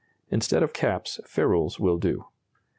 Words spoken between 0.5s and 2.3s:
of caps, ferrules will do.